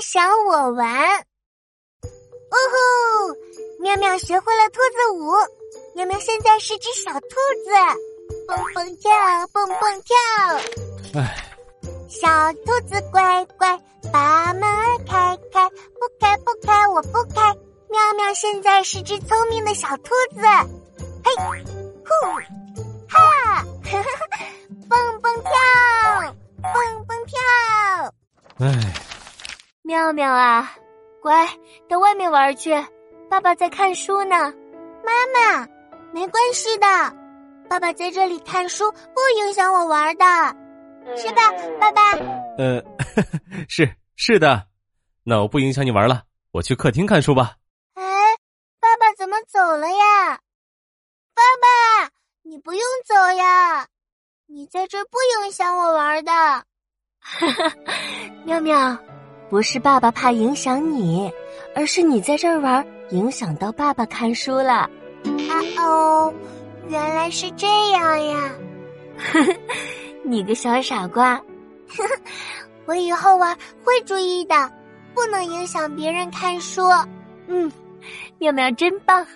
[0.00, 0.86] 想我玩。
[2.50, 3.34] 哦吼！
[3.80, 5.32] 妙妙学会了兔子舞。
[5.94, 7.70] 妙妙现在是只小兔子，
[8.46, 9.10] 蹦蹦跳，
[9.52, 11.20] 蹦蹦跳。
[11.20, 11.46] 唉，
[12.08, 13.80] 小兔子乖乖，
[14.12, 14.62] 把门
[15.06, 17.40] 开开，不开不开，我不开。
[17.88, 20.40] 妙妙现在是只聪明的小兔子。
[21.24, 21.32] 嘿，
[22.04, 22.10] 呼，
[23.08, 23.64] 哈，
[24.88, 27.38] 蹦蹦跳，蹦蹦跳。
[28.58, 28.66] 唉，
[29.90, 30.72] 妙妙啊，
[31.20, 31.48] 乖，
[31.88, 32.72] 到外面玩去，
[33.28, 34.36] 爸爸在看书呢。
[35.04, 35.66] 妈妈，
[36.12, 36.86] 没关系的，
[37.68, 40.24] 爸爸在这里看书不影响我玩的，
[41.16, 41.42] 是吧，
[41.80, 42.12] 爸爸？
[42.56, 42.80] 呃，
[43.68, 44.64] 是是的，
[45.24, 47.56] 那我不影响你玩了，我去客厅看书吧。
[47.94, 48.04] 哎，
[48.78, 50.38] 爸爸怎么走了呀？
[51.34, 53.88] 爸爸，你不用走呀，
[54.46, 56.32] 你在这不影响我玩的。
[56.32, 56.64] 哈
[57.58, 57.72] 哈
[58.44, 58.96] 妙妙，
[59.50, 61.30] 不是爸爸怕影响你，
[61.74, 64.72] 而是你在这儿玩，影响到爸爸看书了。
[64.74, 64.90] 啊
[65.76, 66.32] 哦，
[66.88, 68.52] 原来是这样呀！
[70.22, 71.40] 你个小傻瓜，
[72.86, 74.70] 我以后玩会注意的，
[75.14, 76.82] 不能影响别人看书。
[77.48, 77.70] 嗯，
[78.38, 79.26] 妙妙真棒。